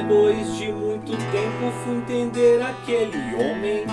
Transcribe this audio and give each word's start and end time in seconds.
Depois 0.00 0.56
de 0.56 0.70
muito 0.70 1.10
tempo 1.10 1.72
fui 1.82 1.96
entender 1.96 2.62
aquele 2.62 3.34
homem. 3.34 3.84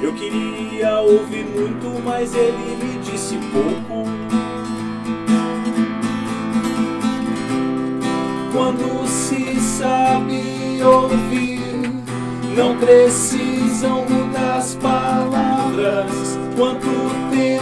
Eu 0.00 0.14
queria 0.14 1.00
ouvir 1.00 1.44
muito, 1.44 2.02
mas 2.02 2.34
ele 2.34 2.76
me 2.82 2.98
disse 3.00 3.36
pouco. 3.52 4.08
Quando 8.50 9.06
se 9.06 9.60
sabe 9.60 10.82
ouvir, 10.82 11.60
não 12.56 12.78
precisam 12.78 14.06
muitas 14.08 14.74
palavras. 14.76 16.38
Quanto 16.56 16.86
tempo 17.30 17.55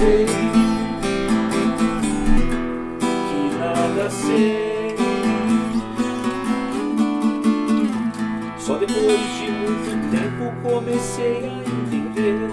que 0.00 0.24
nada 3.58 4.08
sei. 4.10 4.96
Só 8.58 8.76
depois 8.76 9.20
de 9.36 9.50
muito 9.50 10.10
tempo 10.10 10.52
comecei 10.62 11.44
a 11.44 11.48
entender 11.58 12.50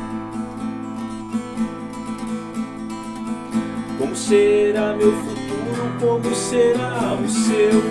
como 3.98 4.16
será 4.16 4.94
meu 4.94 5.14
futuro, 5.14 5.92
como 6.00 6.36
será 6.36 7.14
o 7.14 7.30
seu. 7.30 7.82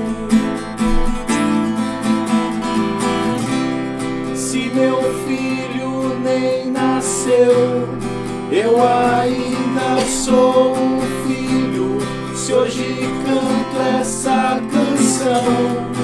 Se 4.34 4.70
meu 4.74 5.02
filho 5.26 6.18
nem 6.22 6.70
nasceu, 6.70 7.88
eu 8.50 8.76
ainda 8.80 10.00
sou 10.06 10.74
um 10.76 11.00
filho. 11.26 11.98
Se 12.34 12.52
hoje 12.52 12.98
canto 13.24 14.00
essa 14.00 14.60
canção, 14.70 15.95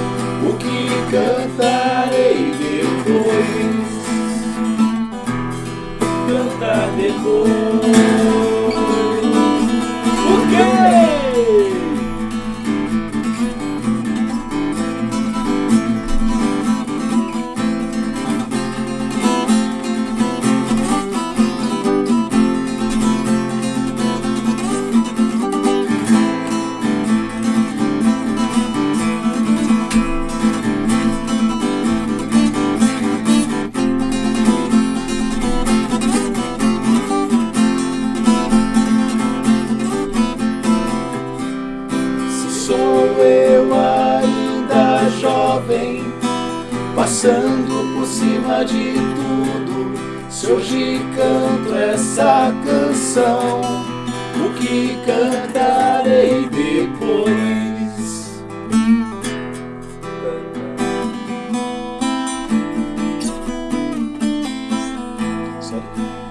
passando 47.13 47.93
por 47.93 48.07
cima 48.07 48.65
de 48.65 48.93
tudo. 48.93 49.93
Hoje 50.51 50.99
canto 51.15 51.75
essa 51.75 52.51
canção, 52.65 53.61
o 54.43 54.53
que 54.55 54.97
cantarei 55.05 56.49
depois? 56.49 57.93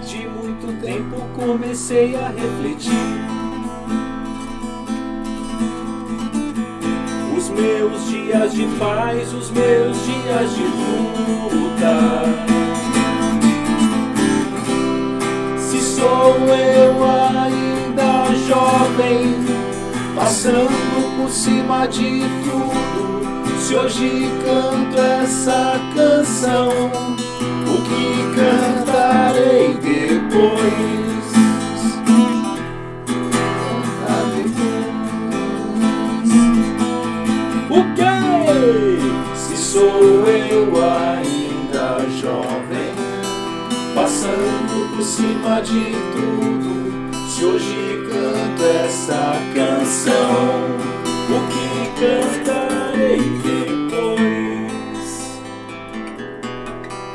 De 0.04 0.28
muito 0.28 0.80
tempo 0.82 1.28
comecei 1.36 2.16
a 2.16 2.28
refletir. 2.28 3.41
Meus 7.52 8.06
dias 8.06 8.52
de 8.52 8.66
paz, 8.78 9.32
os 9.32 9.50
meus 9.50 9.96
dias 10.04 10.54
de 10.54 10.62
luta. 10.62 12.22
Se 15.58 15.80
sou 15.80 16.36
eu 16.48 17.04
ainda 17.04 18.32
jovem, 18.46 19.44
passando 20.14 21.16
por 21.16 21.30
cima 21.30 21.86
de 21.86 22.20
tudo. 22.44 23.60
Se 23.60 23.76
hoje 23.76 24.28
canto 24.44 25.00
essa 25.00 25.80
canção, 25.94 26.68
o 27.66 27.76
que 27.82 28.34
cantarei 28.34 29.74
depois? 29.74 31.01
por 44.88 45.02
cima 45.02 45.60
de 45.60 45.92
tudo. 46.12 46.72
Se 47.28 47.44
hoje 47.44 48.06
canto 48.08 48.62
essa 48.84 49.34
canção, 49.54 50.76
o 51.28 51.38
que 51.48 51.66
cantarei 52.00 53.20
depois? 53.42 55.10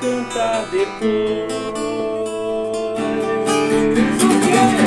Cantar 0.02 0.66
depois. 0.72 1.54
O 4.24 4.28
quê? 4.42 4.87